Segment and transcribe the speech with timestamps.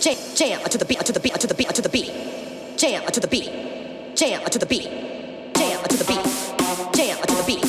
[0.00, 2.12] Jam, jam to the beat, to the beat, to the beat, to the beat.
[2.76, 3.50] Jam to the beat.
[4.14, 4.84] Jam to the beat.
[5.56, 6.94] Jam to the beat.
[6.94, 7.67] Jam to the beat.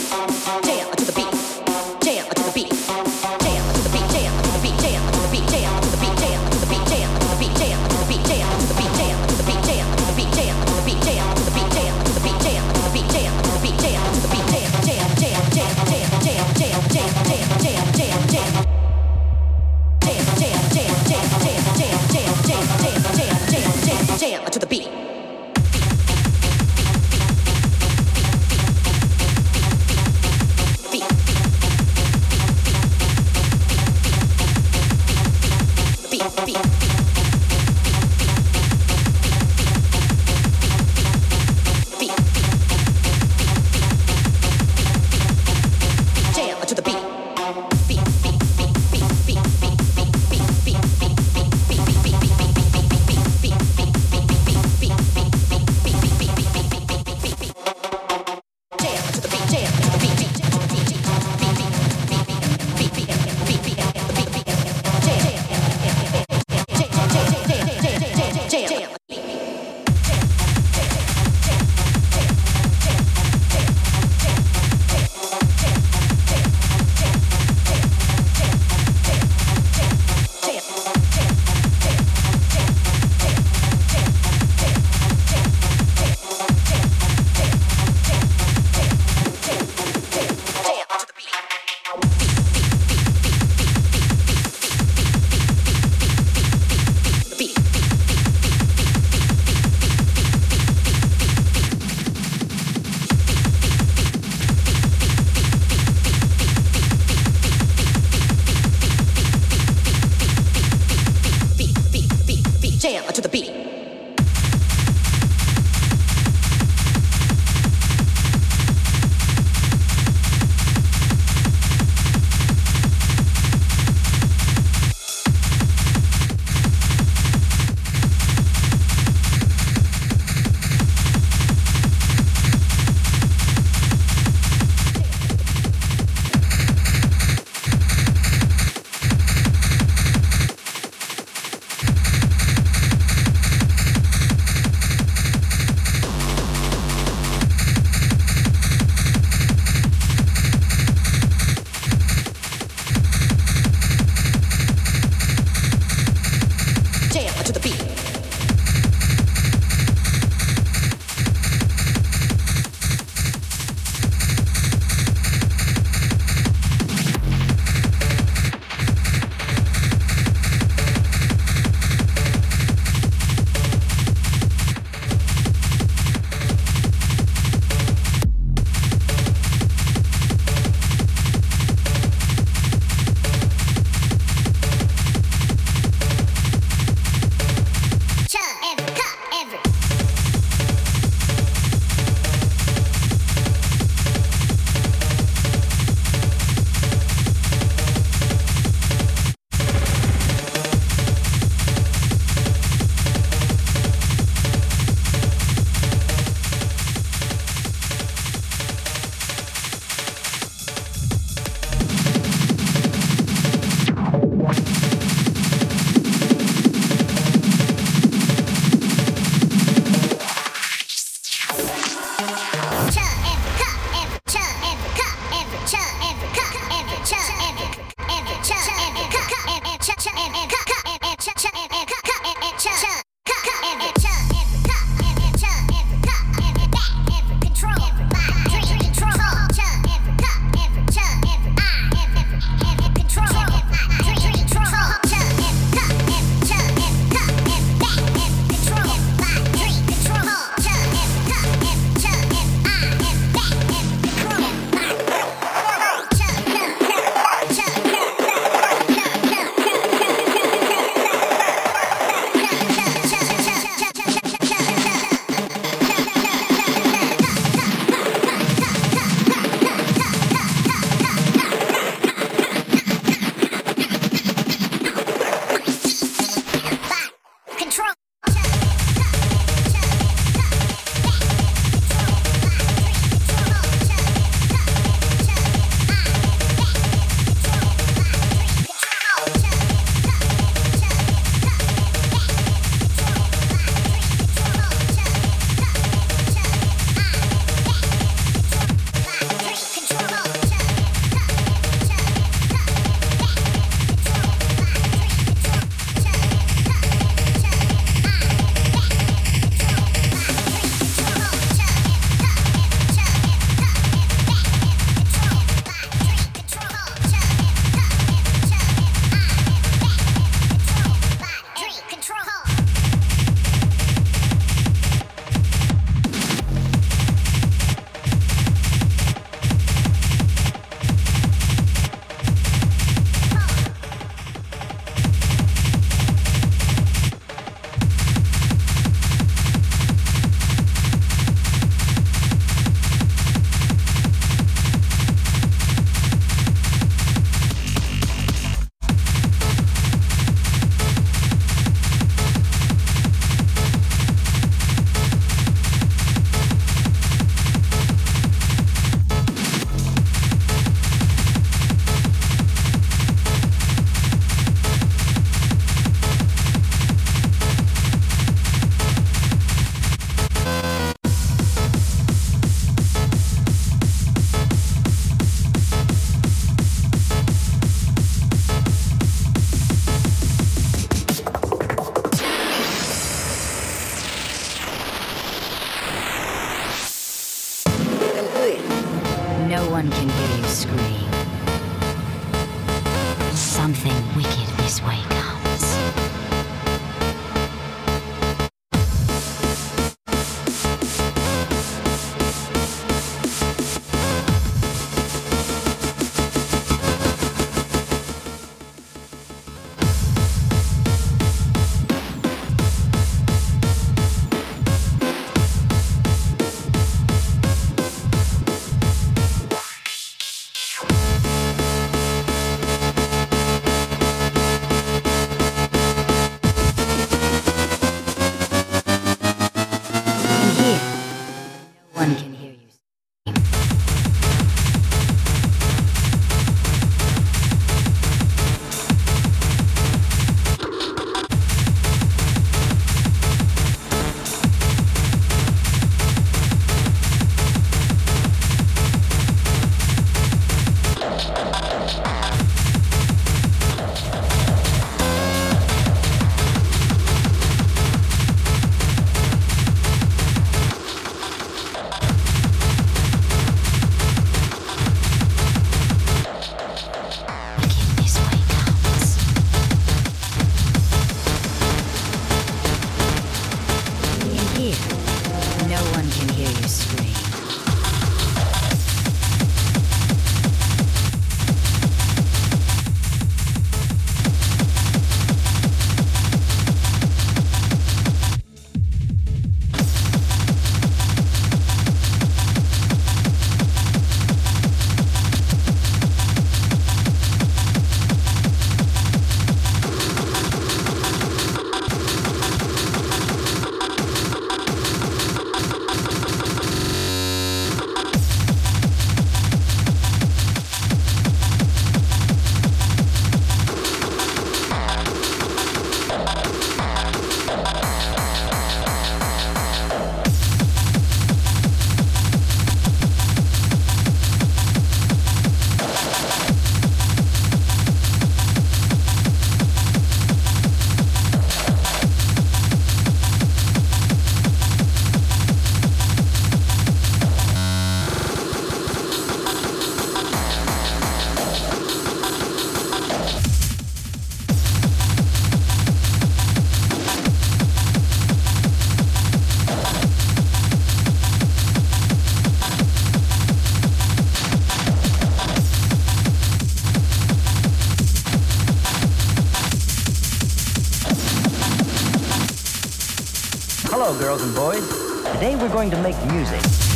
[564.09, 564.87] Hello, girls and boys.
[565.33, 566.88] Today we're going to make music.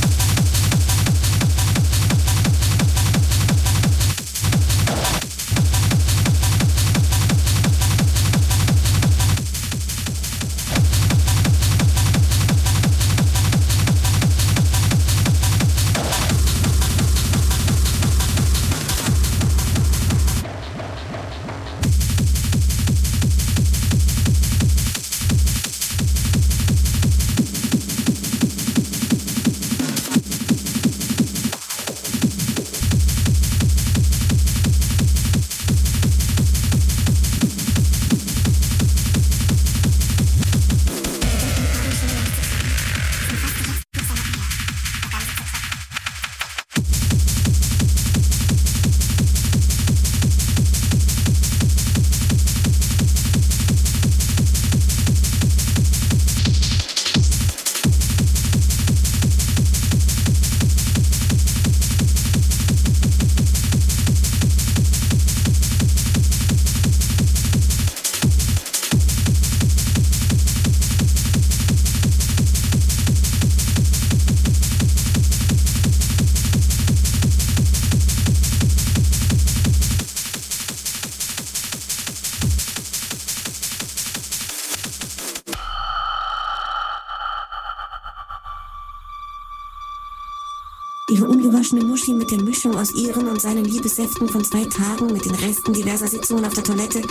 [92.63, 96.54] Mischung aus ihren und seinen Liebessäften von zwei Tagen mit den Resten diverser Sitzungen auf
[96.54, 97.02] der Toilette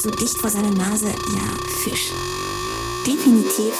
[0.00, 1.06] so dicht vor seiner Nase.
[1.06, 2.12] Ja, Fisch.
[3.04, 3.72] Definitiv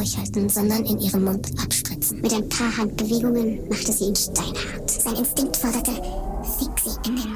[0.00, 2.20] durchhalten, sondern in ihren Mund abspritzen.
[2.20, 4.90] Mit ein paar Handbewegungen machte sie ihn steinhart.
[4.90, 5.92] Sein Instinkt forderte,
[6.58, 7.29] fick sie in den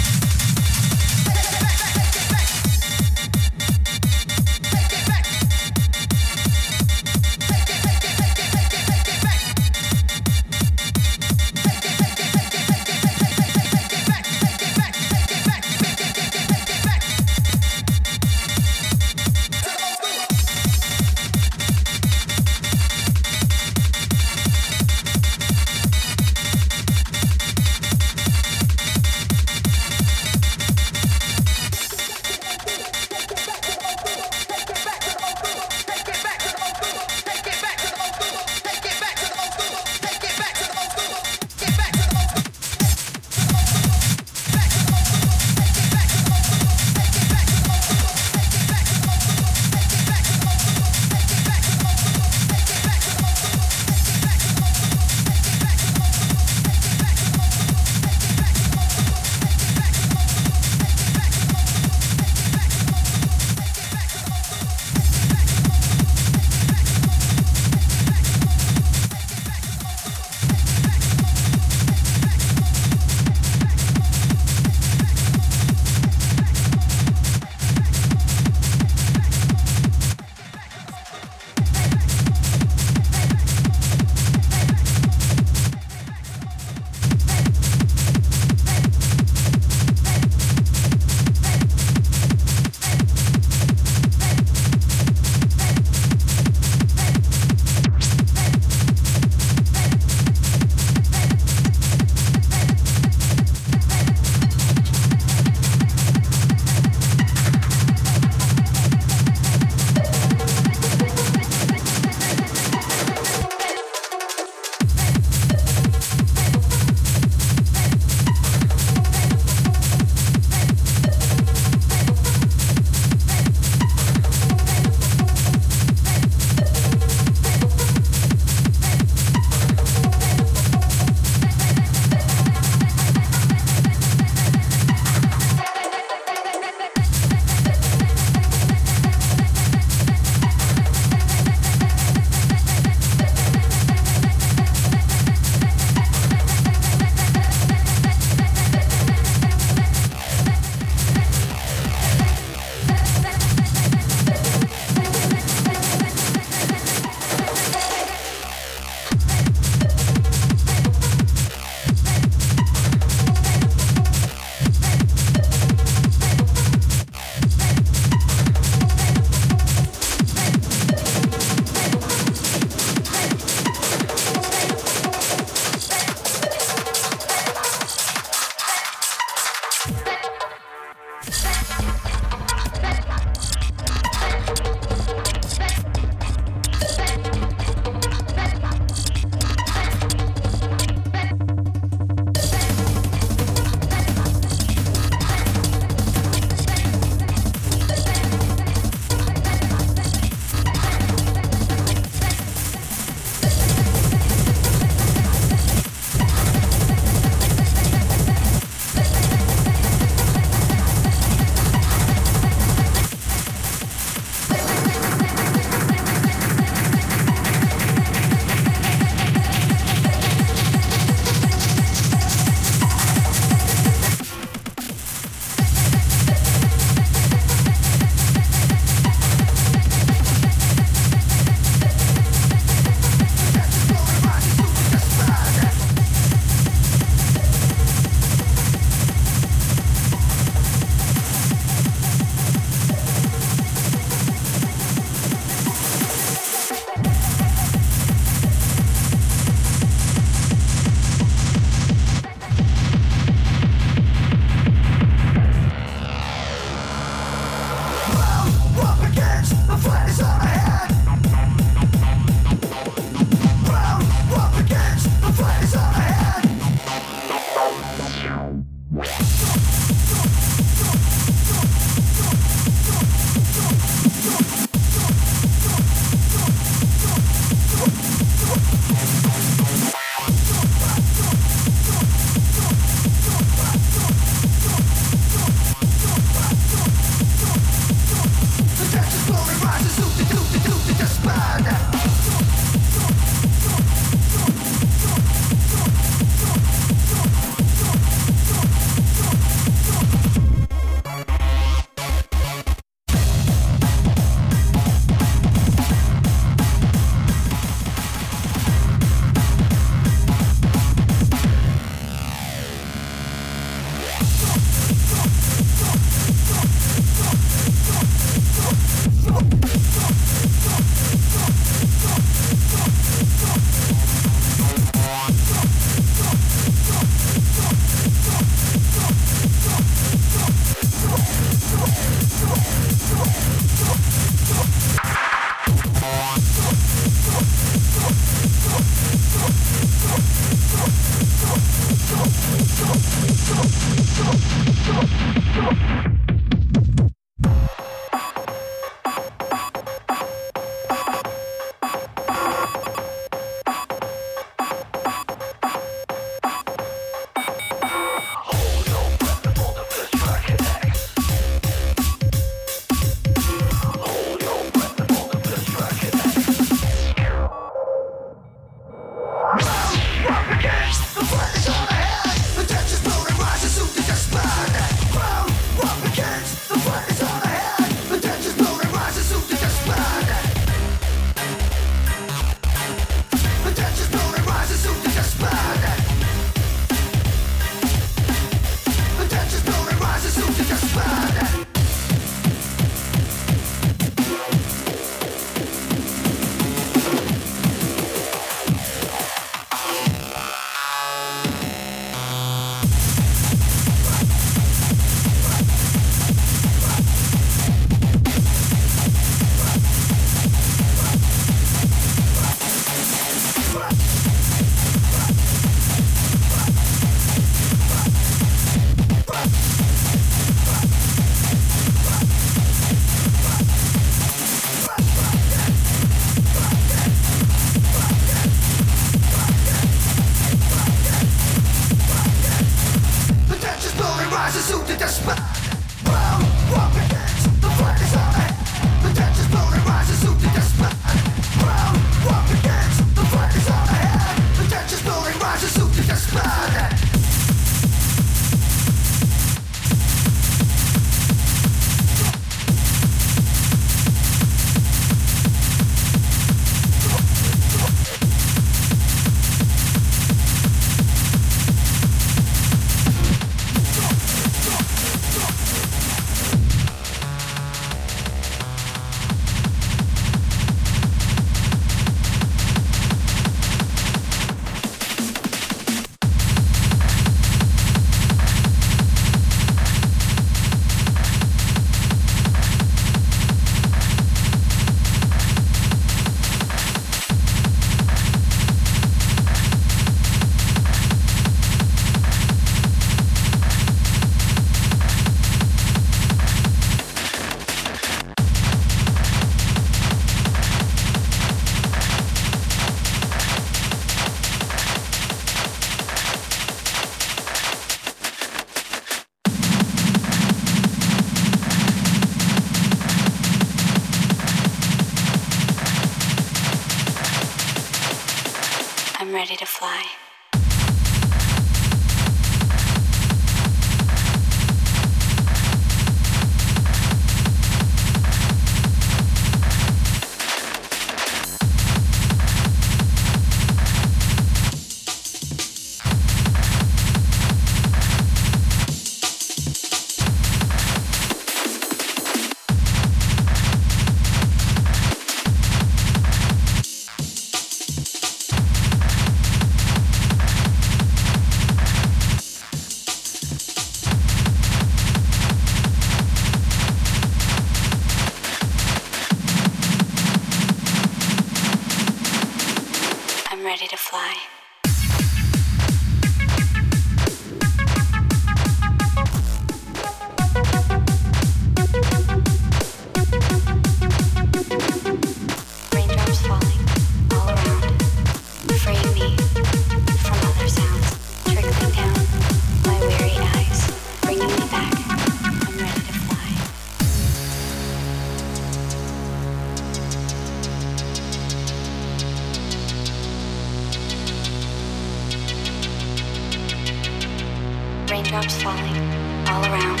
[598.34, 600.00] raindrops falling all around,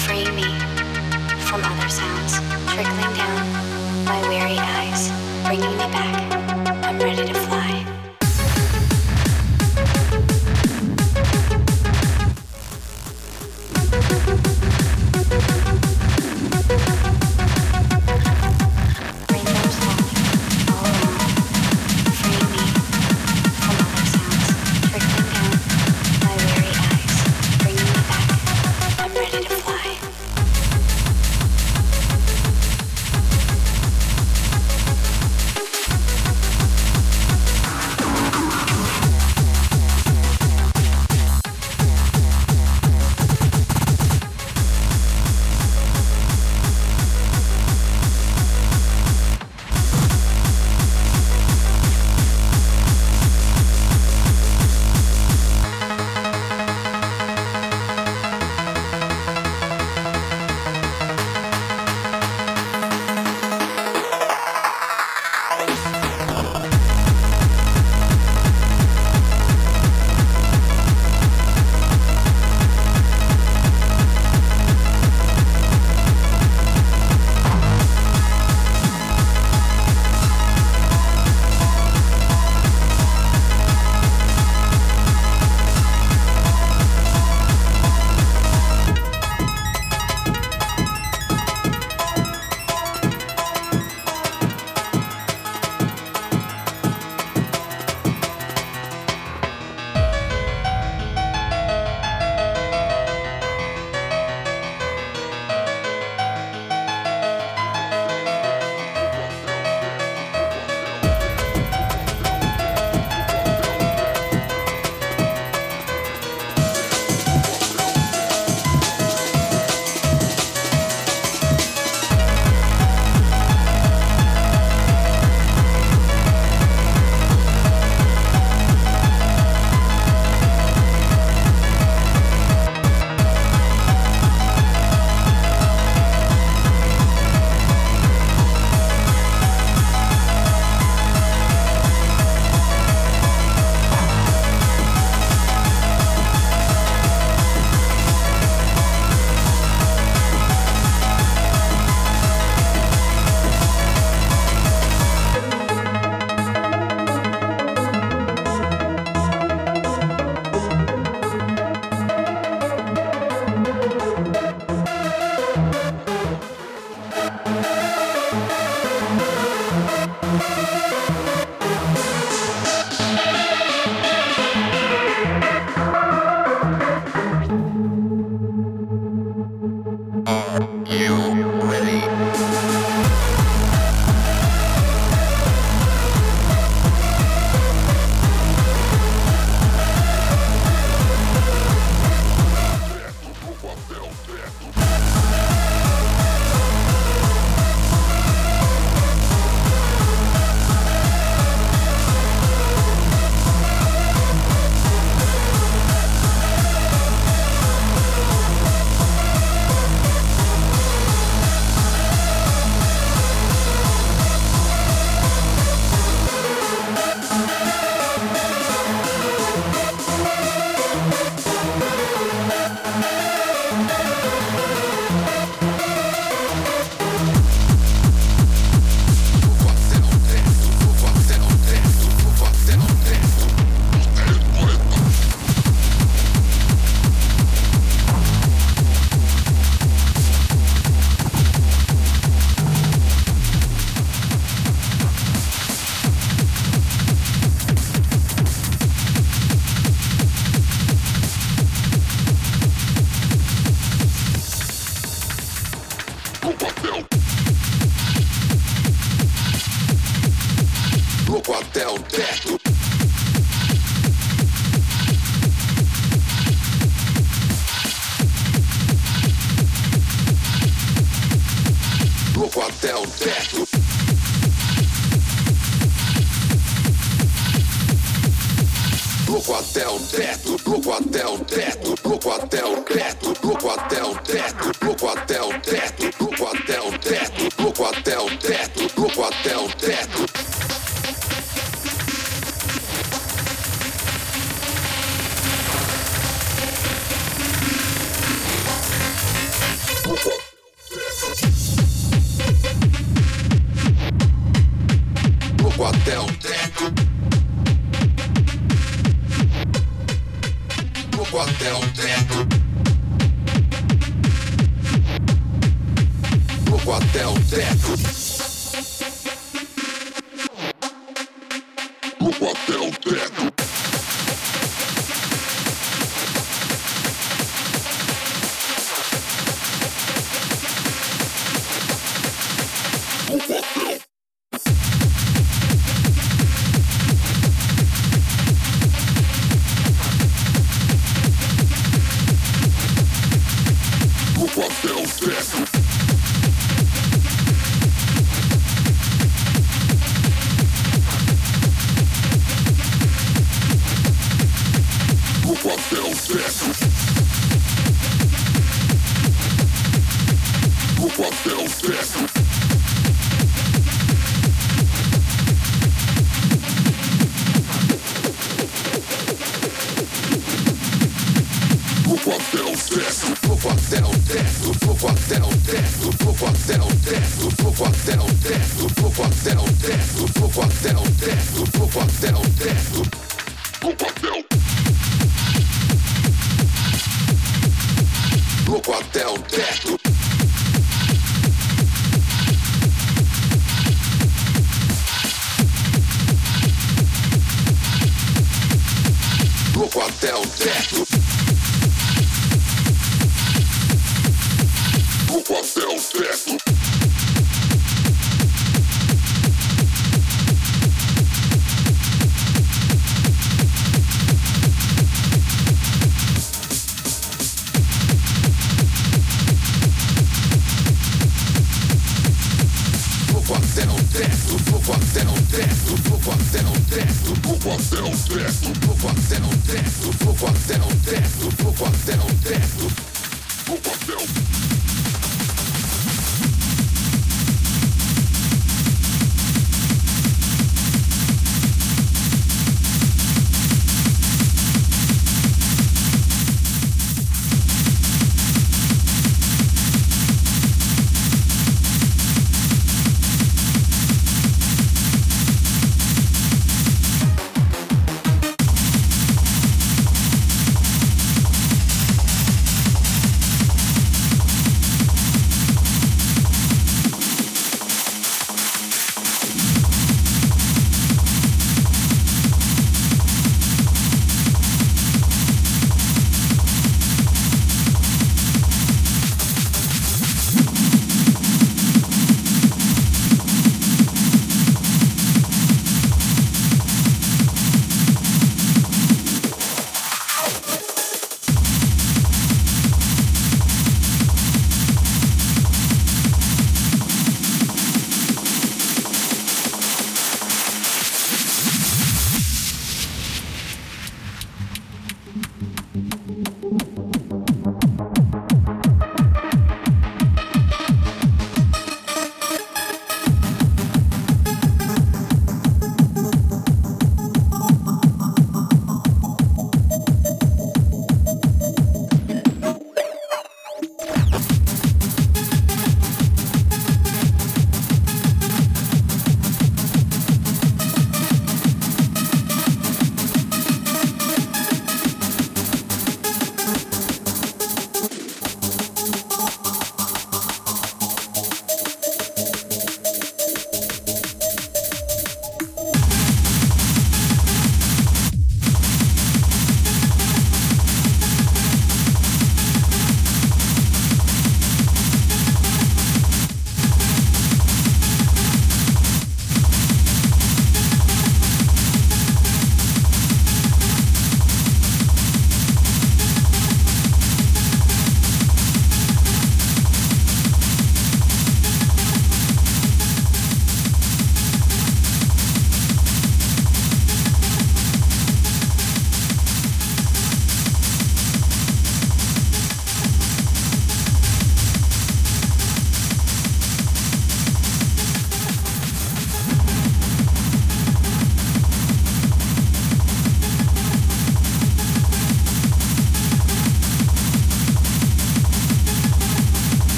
[0.00, 0.58] freeing me
[1.46, 2.34] from other sounds,
[2.66, 5.10] trickling down my weary eyes,
[5.46, 6.29] bringing me back.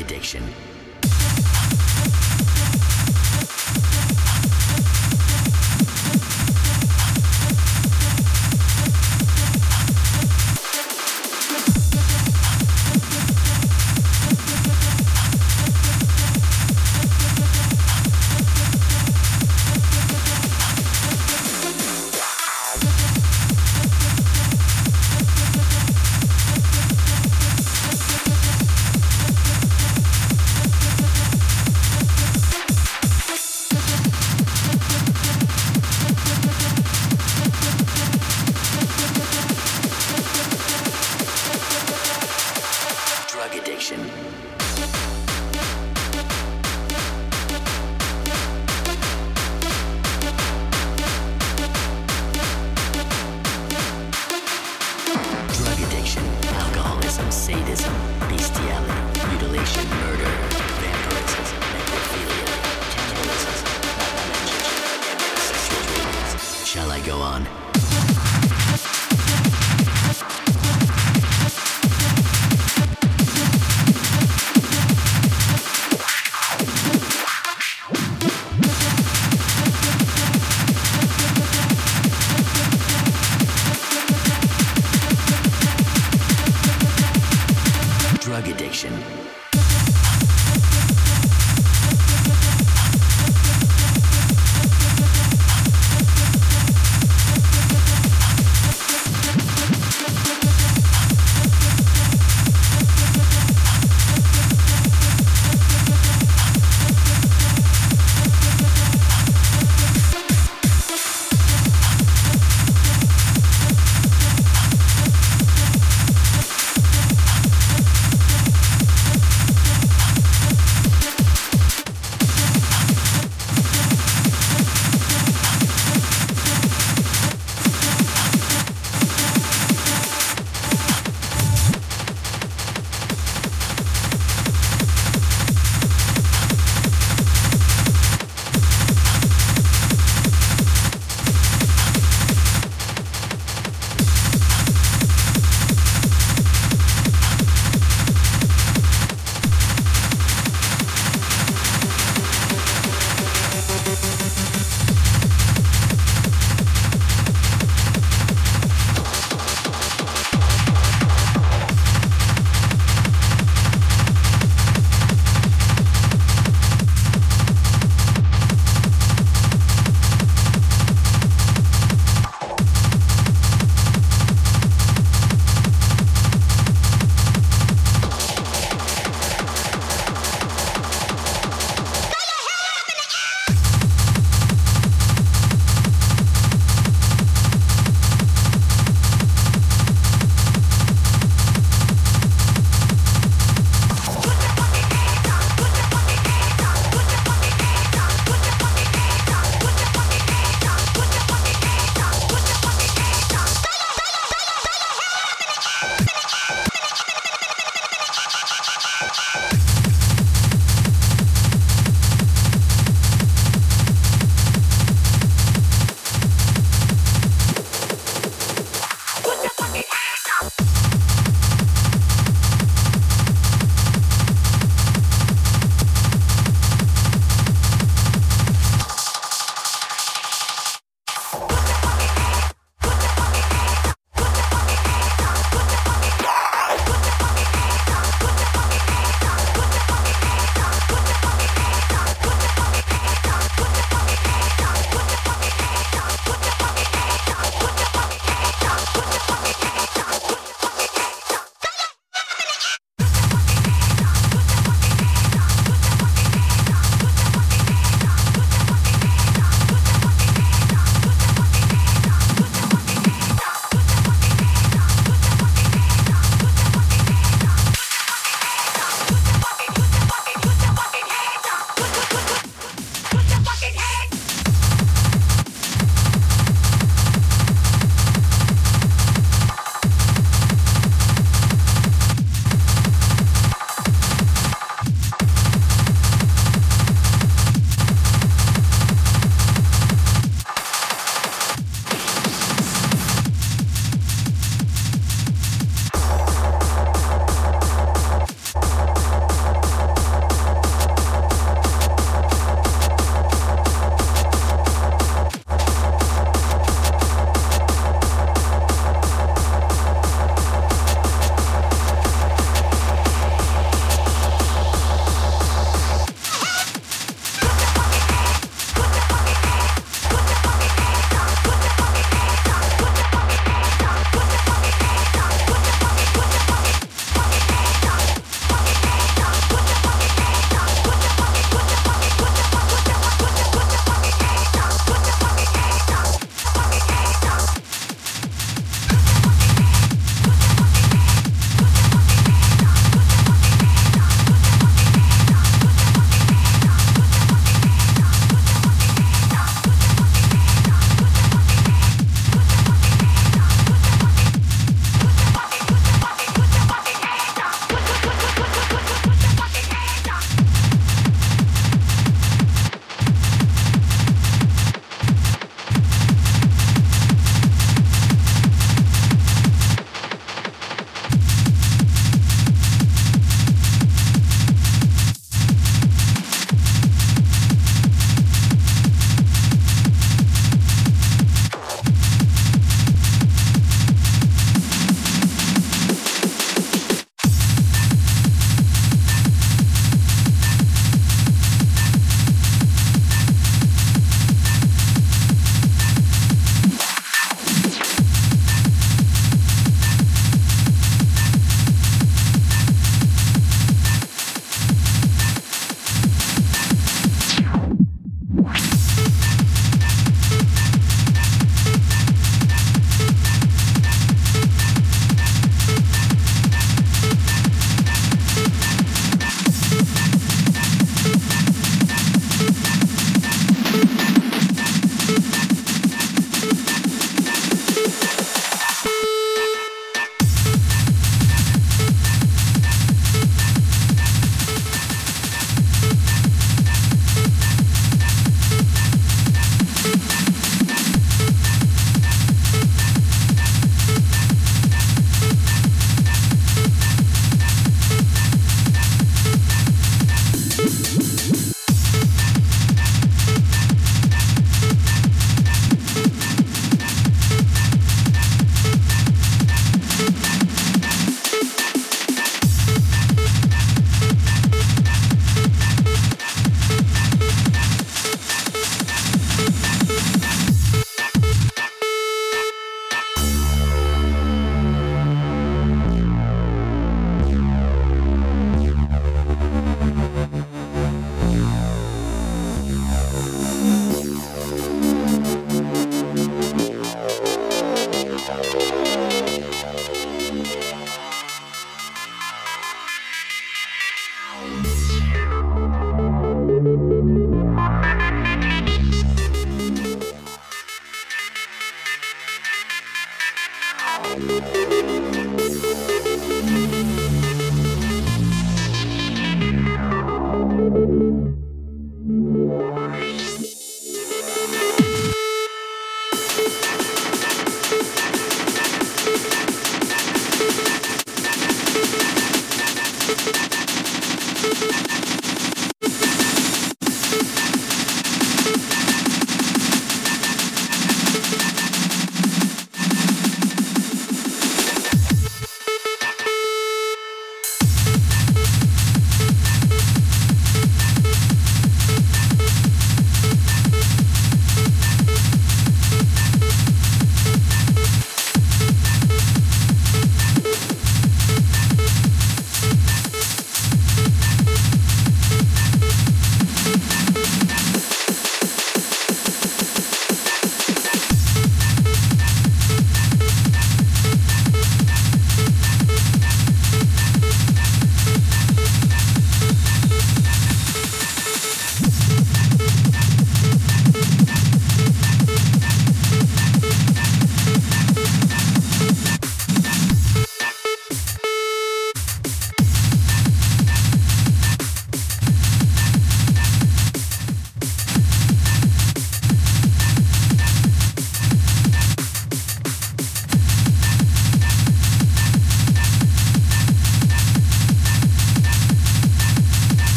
[0.00, 0.69] Addiction.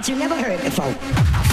[0.00, 1.49] But you never heard before.